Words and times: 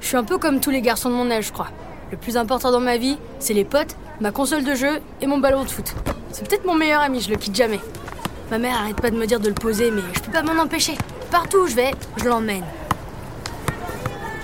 Je 0.00 0.06
suis 0.06 0.16
un 0.16 0.24
peu 0.24 0.38
comme 0.38 0.60
tous 0.60 0.70
les 0.70 0.80
garçons 0.80 1.10
de 1.10 1.14
mon 1.14 1.30
âge, 1.30 1.48
je 1.48 1.52
crois. 1.52 1.68
Le 2.10 2.16
plus 2.16 2.38
important 2.38 2.70
dans 2.70 2.80
ma 2.80 2.96
vie, 2.96 3.18
c'est 3.38 3.52
les 3.52 3.66
potes, 3.66 3.94
ma 4.18 4.30
console 4.30 4.64
de 4.64 4.74
jeu 4.74 5.02
et 5.20 5.26
mon 5.26 5.36
ballon 5.36 5.64
de 5.64 5.68
foot. 5.68 5.92
C'est 6.32 6.48
peut-être 6.48 6.64
mon 6.64 6.74
meilleur 6.74 7.02
ami, 7.02 7.20
je 7.20 7.28
le 7.28 7.36
quitte 7.36 7.54
jamais. 7.54 7.80
Ma 8.50 8.58
mère 8.58 8.78
arrête 8.78 8.96
pas 8.96 9.10
de 9.10 9.16
me 9.16 9.26
dire 9.26 9.38
de 9.38 9.48
le 9.48 9.54
poser, 9.54 9.90
mais 9.90 10.00
je 10.14 10.20
peux 10.20 10.32
pas 10.32 10.42
m'en 10.42 10.62
empêcher. 10.62 10.96
Partout 11.30 11.58
où 11.58 11.66
je 11.66 11.74
vais, 11.74 11.90
je 12.16 12.24
l'emmène. 12.24 12.64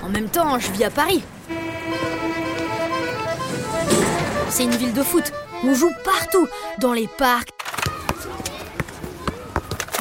En 0.05 0.11
même 0.11 0.29
temps, 0.29 0.59
je 0.59 0.71
vis 0.73 0.85
à 0.85 0.91
Paris. 0.91 1.23
C'est 4.51 4.65
une 4.65 4.77
ville 4.77 4.93
de 4.93 5.03
foot. 5.03 5.33
On 5.65 5.73
joue 5.73 5.93
partout, 6.05 6.49
dans 6.81 6.93
les 6.93 7.09
parcs, 7.09 7.49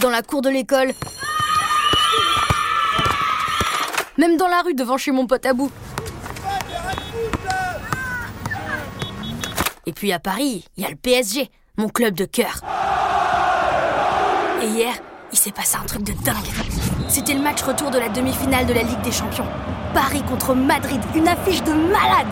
dans 0.01 0.09
la 0.09 0.21
cour 0.21 0.41
de 0.41 0.49
l'école, 0.49 0.91
même 4.21 4.37
dans 4.37 4.47
la 4.47 4.61
rue 4.61 4.75
devant 4.75 4.97
chez 4.97 5.11
mon 5.11 5.25
pote 5.25 5.47
à 5.47 5.53
bout. 5.53 5.71
Et 9.87 9.93
puis 9.93 10.13
à 10.13 10.19
Paris, 10.19 10.63
il 10.77 10.83
y 10.83 10.85
a 10.85 10.91
le 10.91 10.95
PSG, 10.95 11.49
mon 11.77 11.89
club 11.89 12.13
de 12.13 12.25
cœur. 12.25 12.61
Et 14.61 14.67
hier, 14.67 14.93
il 15.31 15.37
s'est 15.39 15.51
passé 15.51 15.75
un 15.81 15.85
truc 15.87 16.03
de 16.03 16.13
dingue. 16.23 16.35
C'était 17.07 17.33
le 17.33 17.41
match 17.41 17.63
retour 17.63 17.89
de 17.89 17.97
la 17.97 18.09
demi-finale 18.09 18.67
de 18.67 18.73
la 18.73 18.83
Ligue 18.83 19.01
des 19.01 19.11
Champions. 19.11 19.47
Paris 19.91 20.21
contre 20.29 20.53
Madrid, 20.53 21.01
une 21.15 21.27
affiche 21.27 21.63
de 21.63 21.73
malade. 21.73 22.31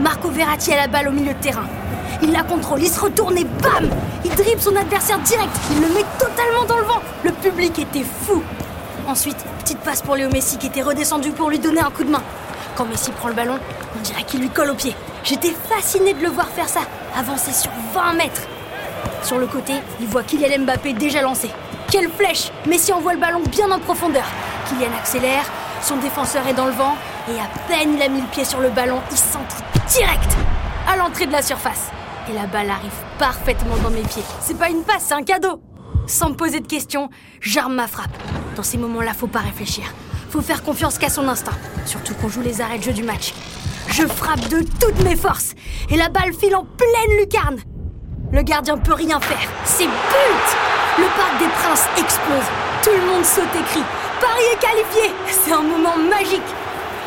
Marco 0.00 0.30
Verratti 0.30 0.72
a 0.72 0.76
la 0.76 0.88
balle 0.88 1.08
au 1.08 1.12
milieu 1.12 1.34
de 1.34 1.40
terrain. 1.40 1.68
Il 2.22 2.32
la 2.32 2.44
contrôle, 2.44 2.80
il 2.80 2.88
se 2.88 2.98
retourne 2.98 3.36
et 3.36 3.44
bam 3.44 3.90
Il 4.24 4.34
dribble 4.34 4.60
son 4.60 4.74
adversaire 4.74 5.18
direct, 5.18 5.54
il 5.70 5.82
le 5.82 5.88
met 5.88 6.04
totalement 6.18 6.64
dans 6.66 6.78
le 6.78 6.84
vent. 6.84 7.02
Le 7.24 7.32
public 7.32 7.78
était 7.78 8.04
fou. 8.04 8.42
Ensuite, 9.10 9.44
petite 9.58 9.80
passe 9.80 10.02
pour 10.02 10.14
Léo 10.14 10.30
Messi 10.30 10.56
qui 10.56 10.68
était 10.68 10.82
redescendu 10.82 11.32
pour 11.32 11.50
lui 11.50 11.58
donner 11.58 11.80
un 11.80 11.90
coup 11.90 12.04
de 12.04 12.10
main. 12.10 12.22
Quand 12.76 12.84
Messi 12.84 13.10
prend 13.10 13.26
le 13.26 13.34
ballon, 13.34 13.58
on 13.98 14.02
dirait 14.02 14.22
qu'il 14.22 14.38
lui 14.38 14.50
colle 14.50 14.70
au 14.70 14.74
pied. 14.76 14.94
J'étais 15.24 15.52
fasciné 15.68 16.14
de 16.14 16.22
le 16.22 16.28
voir 16.28 16.46
faire 16.46 16.68
ça, 16.68 16.82
avancer 17.18 17.52
sur 17.52 17.72
20 17.92 18.12
mètres. 18.12 18.42
Sur 19.24 19.38
le 19.38 19.48
côté, 19.48 19.72
il 20.00 20.06
voit 20.06 20.22
Kylian 20.22 20.60
Mbappé 20.60 20.92
déjà 20.92 21.22
lancé. 21.22 21.50
Quelle 21.90 22.08
flèche 22.08 22.52
Messi 22.66 22.92
envoie 22.92 23.14
le 23.14 23.18
ballon 23.18 23.40
bien 23.50 23.68
en 23.72 23.80
profondeur. 23.80 24.26
Kylian 24.68 24.96
accélère, 24.96 25.44
son 25.82 25.96
défenseur 25.96 26.46
est 26.46 26.54
dans 26.54 26.66
le 26.66 26.72
vent, 26.72 26.94
et 27.28 27.40
à 27.40 27.48
peine 27.66 27.94
il 27.96 28.02
a 28.02 28.08
mis 28.08 28.20
le 28.20 28.28
pied 28.28 28.44
sur 28.44 28.60
le 28.60 28.70
ballon, 28.70 29.00
il 29.10 29.18
centre 29.18 29.56
direct 29.88 30.36
à 30.88 30.94
l'entrée 30.94 31.26
de 31.26 31.32
la 31.32 31.42
surface. 31.42 31.90
Et 32.30 32.32
la 32.32 32.46
balle 32.46 32.70
arrive 32.70 32.94
parfaitement 33.18 33.76
dans 33.82 33.90
mes 33.90 34.02
pieds. 34.02 34.22
C'est 34.40 34.56
pas 34.56 34.68
une 34.68 34.84
passe, 34.84 35.06
c'est 35.08 35.14
un 35.14 35.24
cadeau. 35.24 35.60
Sans 36.10 36.30
me 36.30 36.34
poser 36.34 36.58
de 36.58 36.66
questions, 36.66 37.08
j'arme 37.40 37.76
ma 37.76 37.86
frappe. 37.86 38.10
Dans 38.56 38.64
ces 38.64 38.78
moments-là, 38.78 39.14
faut 39.14 39.28
pas 39.28 39.38
réfléchir. 39.38 39.84
Faut 40.28 40.40
faire 40.40 40.64
confiance 40.64 40.98
qu'à 40.98 41.08
son 41.08 41.28
instinct. 41.28 41.56
Surtout 41.86 42.14
qu'on 42.14 42.28
joue 42.28 42.40
les 42.40 42.60
arrêts 42.60 42.78
de 42.78 42.82
jeu 42.82 42.92
du 42.92 43.04
match. 43.04 43.32
Je 43.86 44.04
frappe 44.08 44.48
de 44.48 44.64
toutes 44.80 45.04
mes 45.04 45.14
forces 45.14 45.54
et 45.88 45.96
la 45.96 46.08
balle 46.08 46.32
file 46.34 46.56
en 46.56 46.64
pleine 46.64 47.20
lucarne. 47.20 47.58
Le 48.32 48.42
gardien 48.42 48.76
peut 48.76 48.94
rien 48.94 49.20
faire. 49.20 49.48
C'est 49.64 49.84
but 49.84 50.48
Le 50.98 51.04
parc 51.16 51.38
des 51.38 51.48
princes 51.62 51.86
explose. 51.96 52.48
Tout 52.82 52.90
le 52.90 53.06
monde 53.06 53.24
saute 53.24 53.54
et 53.54 53.62
crie. 53.70 53.84
Paris 54.20 54.42
est 54.52 54.58
qualifié 54.58 55.14
C'est 55.28 55.52
un 55.52 55.62
moment 55.62 55.96
magique. 55.96 56.42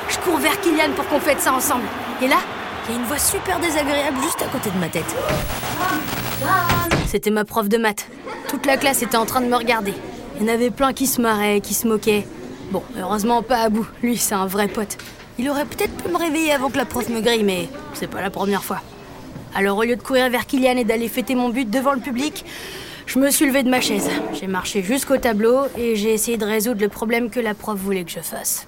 Je 0.08 0.18
cours 0.20 0.38
vers 0.38 0.58
Kylian 0.62 0.94
pour 0.96 1.06
qu'on 1.10 1.20
fête 1.20 1.42
ça 1.42 1.52
ensemble. 1.52 1.84
Et 2.22 2.28
là, 2.30 2.38
il 2.88 2.94
y 2.94 2.98
a 2.98 3.02
une 3.02 3.06
voix 3.06 3.20
super 3.20 3.60
désagréable 3.60 4.18
juste 4.24 4.42
à 4.42 4.48
côté 4.48 4.70
de 4.70 4.80
ma 4.80 4.88
tête. 4.88 5.14
C'était 7.06 7.32
ma 7.32 7.44
prof 7.44 7.68
de 7.68 7.78
maths. 7.78 8.08
Toute 8.54 8.68
la 8.68 8.78
classe 8.78 9.02
était 9.02 9.18
en 9.18 9.26
train 9.26 9.42
de 9.42 9.48
me 9.48 9.56
regarder. 9.56 9.96
Il 10.36 10.44
y 10.44 10.46
en 10.46 10.54
avait 10.54 10.70
plein 10.70 10.94
qui 10.94 11.08
se 11.08 11.20
marraient, 11.20 11.60
qui 11.60 11.74
se 11.74 11.88
moquaient. 11.88 12.24
Bon, 12.70 12.84
heureusement 13.00 13.42
pas 13.42 13.64
à. 13.64 13.70
Lui, 14.04 14.16
c'est 14.16 14.36
un 14.36 14.46
vrai 14.46 14.68
pote. 14.68 14.96
Il 15.40 15.50
aurait 15.50 15.66
peut-être 15.66 15.92
pu 15.96 16.08
me 16.08 16.18
réveiller 16.18 16.52
avant 16.52 16.70
que 16.70 16.78
la 16.78 16.86
prof 16.86 17.10
me 17.10 17.20
grille, 17.20 17.44
mais 17.44 17.68
c'est 17.96 18.06
pas 18.06 18.22
la 18.22 18.30
première 18.30 18.64
fois. 18.64 18.80
Alors 19.56 19.80
au 19.80 19.84
lieu 19.84 19.96
de 19.96 20.04
courir 20.04 20.30
vers 20.30 20.46
Kylian 20.46 20.78
et 20.78 20.84
d'aller 20.84 21.08
fêter 21.08 21.34
mon 21.34 21.50
but 21.50 21.68
devant 21.68 21.94
le 21.94 22.00
public, 22.00 22.46
je 23.08 23.18
me 23.18 23.32
suis 23.32 23.48
levée 23.48 23.64
de 23.64 23.72
ma 23.72 23.82
chaise. 23.82 24.08
J'ai 24.34 24.46
marché 24.46 24.84
jusqu'au 24.84 25.18
tableau 25.18 25.62
et 25.76 25.96
j'ai 25.96 26.14
essayé 26.14 26.38
de 26.38 26.46
résoudre 26.46 26.82
le 26.82 26.90
problème 26.90 27.32
que 27.32 27.40
la 27.40 27.56
prof 27.56 27.80
voulait 27.80 28.04
que 28.04 28.12
je 28.12 28.20
fasse. 28.20 28.68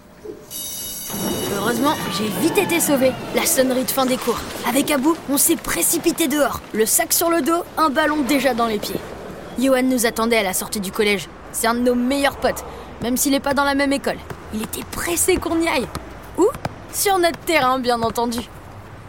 Heureusement, 1.56 1.94
j'ai 2.18 2.28
vite 2.42 2.58
été 2.58 2.80
sauvée. 2.80 3.12
La 3.36 3.46
sonnerie 3.46 3.84
de 3.84 3.92
fin 3.92 4.08
des 4.08 4.18
cours. 4.18 4.40
Avec 4.68 4.90
Abou, 4.90 5.16
on 5.30 5.38
s'est 5.38 5.56
précipité 5.58 6.28
dehors. 6.28 6.60
Le 6.74 6.88
sac 6.88 7.14
sur 7.14 7.30
le 7.30 7.44
dos, 7.44 7.62
un 7.78 7.92
ballon 7.92 8.24
déjà 8.24 8.56
dans 8.56 8.66
les 8.66 8.80
pieds. 8.80 9.00
Johan 9.58 9.84
nous 9.84 10.06
attendait 10.06 10.38
à 10.38 10.44
la 10.44 10.54
sortie 10.54 10.80
du 10.80 10.92
collège. 10.92 11.30
C'est 11.52 11.68
un 11.68 11.76
de 11.76 11.80
nos 11.80 11.96
meilleurs 11.96 12.38
potes, 12.38 12.66
même 13.02 13.16
s'il 13.16 13.32
n'est 13.32 13.40
pas 13.40 13.54
dans 13.54 13.64
la 13.64 13.76
même 13.76 13.94
école. 13.94 14.18
Il 14.54 14.62
était 14.62 14.84
pressé 14.92 15.38
qu'on 15.38 15.62
y 15.62 15.68
aille. 15.68 15.88
Où 16.38 16.48
Sur 16.94 17.18
notre 17.20 17.40
terrain, 17.40 17.80
bien 17.80 18.02
entendu. 18.02 18.40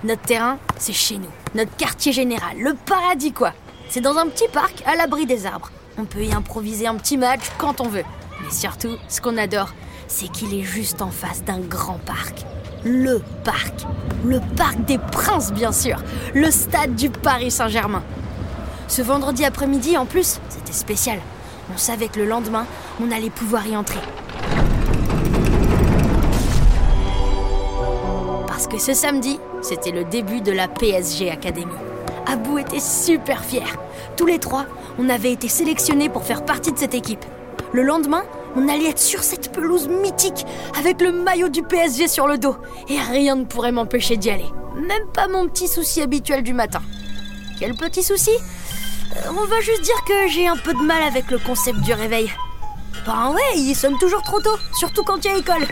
Notre 0.05 0.23
terrain, 0.23 0.59
c'est 0.79 0.93
chez 0.93 1.19
nous. 1.19 1.31
Notre 1.55 1.75
quartier 1.77 2.13
général, 2.13 2.59
le 2.59 2.75
paradis 2.75 3.33
quoi. 3.33 3.53
C'est 3.89 4.01
dans 4.01 4.17
un 4.17 4.29
petit 4.29 4.49
parc 4.49 4.83
à 4.87 4.95
l'abri 4.95 5.27
des 5.27 5.47
arbres. 5.47 5.71
On 5.99 6.05
peut 6.05 6.23
y 6.23 6.33
improviser 6.33 6.87
un 6.87 6.97
petit 6.97 7.17
match 7.17 7.43
quand 7.59 7.81
on 7.81 7.89
veut. 7.89 8.05
Mais 8.43 8.51
surtout, 8.51 8.97
ce 9.09 9.21
qu'on 9.21 9.39
adore, 9.39 9.73
c'est 10.07 10.29
qu'il 10.29 10.55
est 10.55 10.63
juste 10.63 11.03
en 11.03 11.11
face 11.11 11.43
d'un 11.43 11.61
grand 11.61 11.99
parc. 12.05 12.45
Le 12.85 13.21
parc. 13.43 13.87
Le 14.25 14.41
parc 14.57 14.85
des 14.85 14.99
princes, 14.99 15.53
bien 15.53 15.73
sûr. 15.73 15.99
Le 16.35 16.51
stade 16.51 16.95
du 16.95 17.11
Paris 17.11 17.51
Saint-Germain. 17.51 18.03
Ce 18.89 19.03
vendredi 19.03 19.45
après-midi, 19.45 19.97
en 19.97 20.07
plus, 20.07 20.39
c'était 20.49 20.73
spécial. 20.73 21.19
On 21.75 21.77
savait 21.77 22.09
que 22.09 22.21
le 22.21 22.27
lendemain, 22.27 22.67
on 23.01 23.11
allait 23.11 23.31
pouvoir 23.31 23.67
y 23.67 23.77
entrer. 23.77 24.01
Parce 28.47 28.69
que 28.69 28.79
ce 28.79 28.95
samedi, 28.95 29.39
c'était 29.61 29.91
le 29.91 30.05
début 30.05 30.41
de 30.41 30.53
la 30.53 30.69
PSG 30.69 31.31
Academy. 31.31 31.67
Abou 32.27 32.59
était 32.59 32.81
super 32.81 33.45
fier. 33.45 33.77
Tous 34.17 34.27
les 34.27 34.39
trois, 34.39 34.67
on 34.99 35.09
avait 35.09 35.33
été 35.33 35.49
sélectionnés 35.49 36.09
pour 36.09 36.25
faire 36.25 36.45
partie 36.45 36.73
de 36.73 36.79
cette 36.79 36.95
équipe. 36.95 37.25
Le 37.73 37.83
lendemain, 37.83 38.23
on 38.55 38.69
allait 38.69 38.91
être 38.91 39.01
sur 39.01 39.23
cette 39.23 39.53
pelouse 39.53 39.89
mythique 39.89 40.47
avec 40.79 41.01
le 41.01 41.13
maillot 41.13 41.49
du 41.49 41.63
PSG 41.63 42.09
sur 42.09 42.27
le 42.27 42.39
dos. 42.39 42.57
Et 42.89 42.99
rien 42.99 43.35
ne 43.35 43.45
pourrait 43.45 43.73
m'empêcher 43.73 44.17
d'y 44.17 44.31
aller. 44.31 44.51
Même 44.77 45.07
pas 45.13 45.29
mon 45.29 45.49
petit 45.49 45.69
souci 45.69 46.01
habituel 46.01 46.43
du 46.43 46.55
matin. 46.55 46.81
Quel 47.59 47.75
petit 47.75 48.03
souci? 48.03 48.33
On 49.29 49.45
va 49.45 49.61
juste 49.61 49.83
dire 49.83 50.05
que 50.07 50.29
j'ai 50.29 50.47
un 50.47 50.57
peu 50.57 50.73
de 50.75 50.83
mal 50.83 51.03
avec 51.03 51.31
le 51.31 51.39
concept 51.39 51.81
du 51.81 51.93
réveil. 51.93 52.31
Ben 53.07 53.33
ouais, 53.33 53.57
il 53.57 53.75
sonne 53.75 53.99
toujours 53.99 54.23
trop 54.23 54.41
tôt, 54.41 54.57
surtout 54.79 55.05
quand 55.05 55.25
il 55.25 55.31
y 55.31 55.35
a 55.35 55.39
école. 55.39 55.67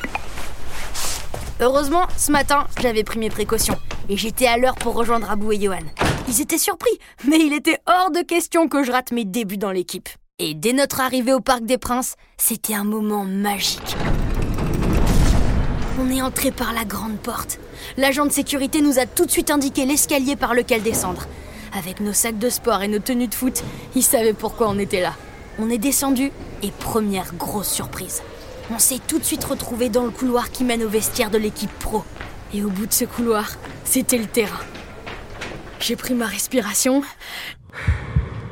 Heureusement, 1.60 2.06
ce 2.16 2.30
matin, 2.32 2.66
j'avais 2.80 3.04
pris 3.04 3.18
mes 3.18 3.30
précautions 3.30 3.78
et 4.08 4.16
j'étais 4.16 4.46
à 4.46 4.56
l'heure 4.56 4.74
pour 4.74 4.94
rejoindre 4.94 5.30
Abou 5.30 5.52
et 5.52 5.60
Johan. 5.60 5.78
Ils 6.28 6.40
étaient 6.40 6.58
surpris, 6.58 6.98
mais 7.26 7.38
il 7.38 7.52
était 7.52 7.78
hors 7.86 8.10
de 8.10 8.20
question 8.20 8.68
que 8.68 8.82
je 8.82 8.92
rate 8.92 9.12
mes 9.12 9.24
débuts 9.24 9.56
dans 9.56 9.70
l'équipe. 9.70 10.08
Et 10.38 10.54
dès 10.54 10.72
notre 10.72 11.00
arrivée 11.00 11.32
au 11.32 11.40
Parc 11.40 11.64
des 11.64 11.78
Princes, 11.78 12.16
c'était 12.38 12.74
un 12.74 12.84
moment 12.84 13.24
magique. 13.24 13.96
On 16.00 16.10
est 16.10 16.22
entré 16.22 16.50
par 16.50 16.72
la 16.72 16.84
grande 16.84 17.18
porte. 17.18 17.60
L'agent 17.96 18.26
de 18.26 18.32
sécurité 18.32 18.80
nous 18.80 18.98
a 18.98 19.06
tout 19.06 19.26
de 19.26 19.30
suite 19.30 19.50
indiqué 19.50 19.86
l'escalier 19.86 20.34
par 20.34 20.54
lequel 20.54 20.82
descendre. 20.82 21.26
Avec 21.76 21.98
nos 21.98 22.12
sacs 22.12 22.38
de 22.38 22.48
sport 22.48 22.82
et 22.82 22.88
nos 22.88 23.00
tenues 23.00 23.26
de 23.26 23.34
foot, 23.34 23.64
il 23.96 24.02
savait 24.04 24.32
pourquoi 24.32 24.68
on 24.68 24.78
était 24.78 25.00
là. 25.00 25.14
On 25.58 25.68
est 25.68 25.78
descendu 25.78 26.30
et 26.62 26.70
première 26.70 27.34
grosse 27.34 27.68
surprise. 27.68 28.22
On 28.70 28.78
s'est 28.78 29.00
tout 29.04 29.18
de 29.18 29.24
suite 29.24 29.42
retrouvé 29.42 29.88
dans 29.88 30.04
le 30.04 30.10
couloir 30.10 30.52
qui 30.52 30.62
mène 30.62 30.84
au 30.84 30.88
vestiaire 30.88 31.30
de 31.30 31.38
l'équipe 31.38 31.76
pro. 31.80 32.04
Et 32.52 32.62
au 32.62 32.70
bout 32.70 32.86
de 32.86 32.92
ce 32.92 33.04
couloir, 33.04 33.56
c'était 33.84 34.18
le 34.18 34.26
terrain. 34.26 34.60
J'ai 35.80 35.96
pris 35.96 36.14
ma 36.14 36.26
respiration. 36.26 37.02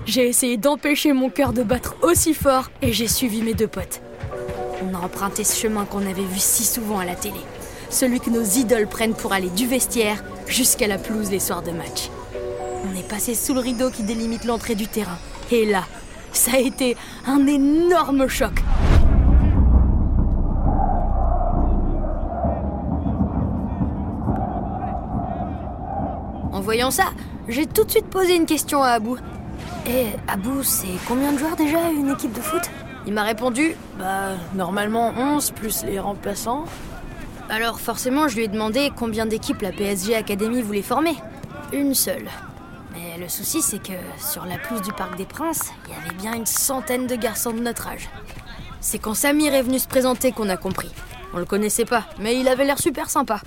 J'ai 0.05 0.29
essayé 0.29 0.57
d'empêcher 0.57 1.13
mon 1.13 1.31
cœur 1.31 1.53
de 1.53 1.63
battre 1.63 1.95
aussi 2.03 2.35
fort 2.35 2.71
et 2.83 2.93
j'ai 2.93 3.07
suivi 3.07 3.41
mes 3.43 3.55
deux 3.55 3.69
potes. 3.69 4.01
On 4.83 4.97
a 4.97 4.99
emprunté 4.99 5.45
ce 5.45 5.57
chemin 5.57 5.85
qu'on 5.85 6.05
avait 6.05 6.25
vu 6.25 6.41
si 6.41 6.65
souvent 6.65 6.99
à 6.99 7.05
la 7.05 7.15
télé. 7.15 7.41
Celui 7.89 8.19
que 8.19 8.31
nos 8.31 8.43
idoles 8.43 8.89
prennent 8.89 9.15
pour 9.15 9.33
aller 9.33 9.51
du 9.51 9.69
vestiaire 9.69 10.25
jusqu'à 10.49 10.89
la 10.89 10.99
pelouse 10.99 11.31
les 11.31 11.39
soirs 11.39 11.63
de 11.63 11.71
match. 11.71 12.11
On 12.85 12.97
est 12.97 13.09
passé 13.09 13.35
sous 13.35 13.55
le 13.55 13.61
rideau 13.61 13.91
qui 13.91 14.03
délimite 14.03 14.45
l'entrée 14.45 14.75
du 14.75 14.89
terrain. 14.89 15.19
Et 15.51 15.67
là, 15.67 15.85
ça 16.33 16.53
a 16.55 16.59
été 16.59 16.97
un 17.27 17.47
énorme 17.47 18.29
choc. 18.29 18.53
En 26.53 26.61
voyant 26.61 26.91
ça, 26.91 27.05
j'ai 27.49 27.67
tout 27.67 27.85
de 27.85 27.91
suite 27.91 28.07
posé 28.07 28.37
une 28.37 28.47
question 28.47 28.83
à 28.83 28.91
Abou. 28.91 29.17
Et 29.87 30.07
Abou, 30.29 30.63
c'est 30.63 30.87
combien 31.09 31.33
de 31.33 31.39
joueurs 31.39 31.57
déjà 31.57 31.91
une 31.91 32.11
équipe 32.11 32.33
de 32.33 32.41
foot? 32.41 32.63
Il 33.07 33.15
m'a 33.15 33.25
répondu 33.25 33.75
Bah, 33.99 34.37
normalement 34.55 35.13
11 35.17 35.51
plus 35.53 35.83
les 35.85 35.99
remplaçants. 35.99 36.65
Alors 37.49 37.81
forcément, 37.81 38.29
je 38.29 38.37
lui 38.37 38.45
ai 38.45 38.49
demandé 38.49 38.91
combien 38.97 39.27
d'équipes 39.27 39.61
la 39.61 39.73
PSG 39.73 40.15
Academy 40.15 40.63
voulait 40.63 40.83
former. 40.83 41.17
Une 41.73 41.95
seule. 41.95 42.29
Mais 42.93 43.19
le 43.19 43.29
souci, 43.29 43.63
c'est 43.63 43.83
que 43.83 43.93
sur 44.19 44.45
la 44.45 44.59
pelouse 44.59 44.83
du 44.83 44.93
Parc 44.93 45.17
des 45.17 45.25
Princes, 45.25 45.71
il 45.87 45.95
y 45.95 45.97
avait 45.97 46.15
bien 46.17 46.35
une 46.35 46.47
centaine 46.47 47.07
de 47.07 47.15
garçons 47.15 47.53
de 47.53 47.61
notre 47.61 47.89
âge. 47.89 48.09
C'est 48.81 48.99
quand 48.99 49.15
Samir 49.15 49.55
est 49.55 49.63
venu 49.63 49.79
se 49.79 49.89
présenter 49.89 50.33
qu'on 50.33 50.49
a 50.49 50.57
compris. 50.57 50.91
On 51.33 51.39
le 51.39 51.45
connaissait 51.45 51.85
pas, 51.85 52.05
mais 52.19 52.39
il 52.39 52.49
avait 52.49 52.65
l'air 52.65 52.79
super 52.79 53.09
sympa. 53.09 53.41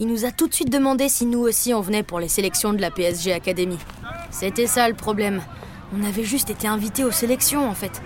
Il 0.00 0.08
nous 0.08 0.24
a 0.24 0.32
tout 0.32 0.48
de 0.48 0.54
suite 0.54 0.70
demandé 0.70 1.08
si 1.08 1.26
nous 1.26 1.40
aussi 1.40 1.74
on 1.74 1.80
venait 1.80 2.02
pour 2.02 2.20
les 2.20 2.28
sélections 2.28 2.72
de 2.72 2.80
la 2.80 2.90
PSG 2.90 3.32
Academy. 3.32 3.78
C'était 4.30 4.66
ça 4.66 4.88
le 4.88 4.94
problème. 4.94 5.42
On 5.96 6.04
avait 6.04 6.24
juste 6.24 6.50
été 6.50 6.66
invités 6.66 7.04
aux 7.04 7.10
sélections 7.10 7.68
en 7.68 7.74
fait. 7.74 8.02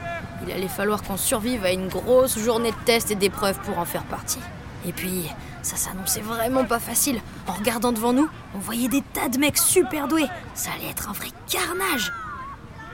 Il 0.47 0.53
allait 0.53 0.69
falloir 0.69 1.03
qu'on 1.03 1.17
survive 1.17 1.65
à 1.65 1.73
une 1.73 1.89
grosse 1.89 2.39
journée 2.39 2.71
de 2.71 2.85
tests 2.85 3.11
et 3.11 3.15
d'épreuves 3.15 3.59
pour 3.61 3.79
en 3.79 3.85
faire 3.85 4.05
partie. 4.05 4.39
Et 4.87 4.93
puis, 4.93 5.25
ça 5.63 5.77
s'annonçait 5.77 6.21
vraiment 6.21 6.65
pas 6.65 6.79
facile. 6.79 7.21
En 7.47 7.53
regardant 7.53 7.93
devant 7.93 8.13
nous, 8.13 8.29
on 8.55 8.59
voyait 8.59 8.89
des 8.89 9.03
tas 9.03 9.29
de 9.29 9.39
mecs 9.39 9.59
super 9.59 10.09
doués. 10.09 10.27
Ça 10.55 10.71
allait 10.73 10.91
être 10.91 11.09
un 11.09 11.13
vrai 11.13 11.29
carnage. 11.49 12.13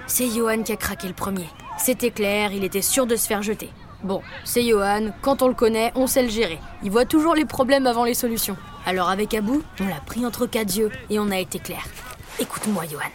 C'est 0.06 0.28
Johan 0.28 0.62
qui 0.62 0.72
a 0.72 0.76
craqué 0.76 1.06
le 1.06 1.14
premier. 1.14 1.48
C'était 1.78 2.10
clair, 2.10 2.52
il 2.52 2.64
était 2.64 2.82
sûr 2.82 3.06
de 3.06 3.16
se 3.16 3.26
faire 3.26 3.42
jeter. 3.42 3.70
Bon, 4.02 4.22
c'est 4.44 4.62
Johan, 4.62 5.10
quand 5.22 5.42
on 5.42 5.48
le 5.48 5.54
connaît, 5.54 5.92
on 5.94 6.06
sait 6.06 6.22
le 6.22 6.28
gérer. 6.28 6.60
Il 6.82 6.90
voit 6.90 7.04
toujours 7.04 7.34
les 7.34 7.44
problèmes 7.44 7.86
avant 7.86 8.04
les 8.04 8.14
solutions. 8.14 8.56
Alors 8.86 9.08
avec 9.08 9.34
Abou, 9.34 9.62
on 9.80 9.86
l'a 9.86 10.00
pris 10.06 10.24
entre 10.24 10.46
quatre 10.46 10.74
yeux 10.76 10.90
et 11.10 11.18
on 11.18 11.30
a 11.30 11.38
été 11.38 11.58
clair. 11.58 11.84
Écoute-moi 12.38 12.84
Johan, 12.90 13.10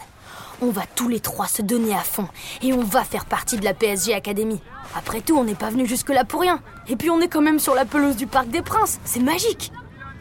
on 0.64 0.72
va 0.72 0.84
tous 0.96 1.10
les 1.10 1.20
trois 1.20 1.48
se 1.48 1.62
donner 1.62 1.94
à 1.94 2.00
fond 2.00 2.28
et 2.62 2.72
on 2.72 2.84
va 2.84 3.04
faire 3.04 3.26
partie 3.26 3.58
de 3.58 3.66
la 3.66 3.74
PSG 3.74 4.14
Academy. 4.14 4.62
Après 4.96 5.20
tout, 5.20 5.38
on 5.38 5.44
n'est 5.44 5.56
pas 5.56 5.70
venu 5.70 5.86
jusque-là 5.86 6.24
pour 6.24 6.42
rien. 6.42 6.62
Et 6.88 6.96
puis 6.96 7.10
on 7.10 7.20
est 7.20 7.28
quand 7.28 7.42
même 7.42 7.60
sur 7.60 7.76
la 7.76 7.86
pelouse 7.86 8.16
du 8.16 8.28
Parc 8.28 8.48
des 8.48 8.62
Princes, 8.62 9.00
c'est 9.04 9.20
magique. 9.20 9.74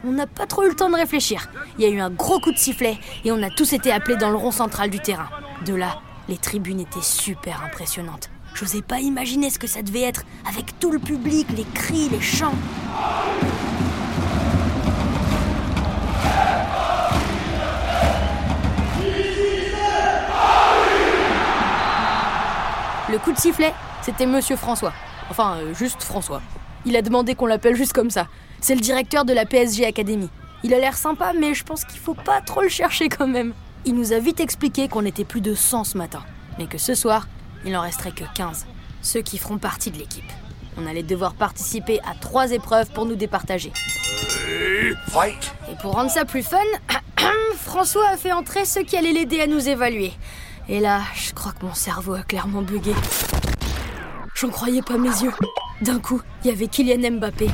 On 0.05 0.11
n'a 0.11 0.27
pas 0.27 0.45
trop 0.45 0.63
eu 0.63 0.67
le 0.67 0.75
temps 0.75 0.89
de 0.89 0.95
réfléchir. 0.95 1.49
Il 1.77 1.85
y 1.85 1.87
a 1.87 1.89
eu 1.89 2.01
un 2.01 2.09
gros 2.09 2.39
coup 2.39 2.51
de 2.51 2.57
sifflet 2.57 2.97
et 3.23 3.31
on 3.31 3.41
a 3.41 3.49
tous 3.49 3.71
été 3.71 3.91
appelés 3.91 4.17
dans 4.17 4.29
le 4.29 4.35
rond 4.35 4.51
central 4.51 4.89
du 4.89 4.99
terrain. 4.99 5.29
De 5.65 5.73
là, 5.73 6.01
les 6.27 6.37
tribunes 6.37 6.81
étaient 6.81 7.01
super 7.01 7.63
impressionnantes. 7.63 8.29
J'osais 8.53 8.81
pas 8.81 8.99
imaginer 8.99 9.49
ce 9.49 9.59
que 9.59 9.67
ça 9.67 9.81
devait 9.81 10.01
être 10.01 10.25
avec 10.47 10.77
tout 10.79 10.91
le 10.91 10.99
public, 10.99 11.47
les 11.55 11.65
cris, 11.73 12.09
les 12.09 12.21
chants. 12.21 12.55
Le 23.13 23.19
coup 23.19 23.31
de 23.31 23.37
sifflet, 23.37 23.75
c'était 24.01 24.25
Monsieur 24.25 24.55
François. 24.55 24.91
Enfin, 25.29 25.57
euh, 25.57 25.75
juste 25.75 26.01
François. 26.01 26.41
Il 26.83 26.95
a 26.97 27.03
demandé 27.03 27.35
qu'on 27.35 27.45
l'appelle 27.45 27.75
juste 27.75 27.93
comme 27.93 28.09
ça. 28.09 28.25
C'est 28.59 28.73
le 28.73 28.81
directeur 28.81 29.23
de 29.23 29.33
la 29.33 29.45
PSG 29.45 29.85
Academy. 29.85 30.31
Il 30.63 30.73
a 30.73 30.79
l'air 30.79 30.97
sympa, 30.97 31.31
mais 31.39 31.53
je 31.53 31.63
pense 31.63 31.85
qu'il 31.85 31.99
faut 31.99 32.15
pas 32.15 32.41
trop 32.41 32.63
le 32.63 32.69
chercher 32.69 33.09
quand 33.09 33.27
même. 33.27 33.53
Il 33.85 33.93
nous 33.93 34.13
a 34.13 34.17
vite 34.17 34.39
expliqué 34.39 34.87
qu'on 34.87 35.05
était 35.05 35.25
plus 35.25 35.41
de 35.41 35.53
100 35.53 35.83
ce 35.83 35.97
matin, 35.99 36.23
mais 36.57 36.65
que 36.65 36.79
ce 36.79 36.95
soir, 36.95 37.27
il 37.65 37.77
en 37.77 37.81
resterait 37.81 38.13
que 38.13 38.23
15. 38.33 38.65
Ceux 39.03 39.21
qui 39.21 39.37
feront 39.37 39.59
partie 39.59 39.91
de 39.91 39.99
l'équipe. 39.99 40.31
On 40.75 40.87
allait 40.87 41.03
devoir 41.03 41.35
participer 41.35 41.99
à 42.09 42.15
trois 42.19 42.51
épreuves 42.51 42.89
pour 42.93 43.05
nous 43.05 43.15
départager. 43.15 43.71
Et 45.69 45.75
pour 45.83 45.91
rendre 45.91 46.09
ça 46.09 46.25
plus 46.25 46.41
fun, 46.41 46.57
François 47.57 48.09
a 48.09 48.17
fait 48.17 48.31
entrer 48.31 48.65
ceux 48.65 48.81
qui 48.81 48.97
allaient 48.97 49.13
l'aider 49.13 49.39
à 49.39 49.45
nous 49.45 49.69
évaluer. 49.69 50.13
Et 50.69 50.79
là, 50.79 51.01
je 51.13 51.33
crois 51.33 51.51
que 51.51 51.65
mon 51.65 51.73
cerveau 51.73 52.13
a 52.13 52.21
clairement 52.21 52.61
bugué. 52.61 52.93
J'en 54.33 54.49
croyais 54.49 54.81
pas 54.81 54.97
mes 54.97 55.09
yeux. 55.09 55.33
D'un 55.81 55.99
coup, 55.99 56.21
il 56.43 56.51
y 56.51 56.53
avait 56.53 56.67
Kylian 56.67 57.17
Mbappé, 57.17 57.49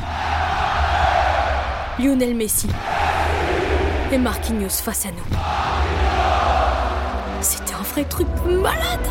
Lionel 1.97 2.35
Messi 2.35 2.67
et 4.11 4.17
Marquinhos 4.17 4.69
face 4.69 5.05
à 5.05 5.09
nous. 5.09 5.37
C'était 7.41 7.73
un 7.73 7.81
vrai 7.81 8.03
truc 8.03 8.27
malade. 8.45 9.07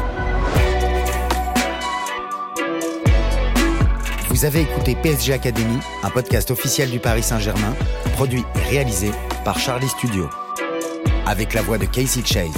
Vous 4.28 4.44
avez 4.44 4.60
écouté 4.60 4.94
PSG 4.94 5.32
Academy, 5.32 5.80
un 6.04 6.10
podcast 6.10 6.52
officiel 6.52 6.90
du 6.90 7.00
Paris 7.00 7.24
Saint-Germain, 7.24 7.74
produit 8.12 8.44
et 8.54 8.70
réalisé 8.70 9.10
par 9.44 9.58
Charlie 9.58 9.88
Studio. 9.88 10.30
Avec 11.26 11.54
la 11.54 11.62
voix 11.62 11.78
de 11.78 11.86
Casey 11.86 12.22
Chase. 12.24 12.54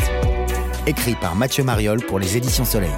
Écrit 0.91 1.15
par 1.15 1.37
Mathieu 1.37 1.63
Mariol 1.63 2.01
pour 2.05 2.19
les 2.19 2.37
éditions 2.37 2.65
Soleil. 2.65 2.91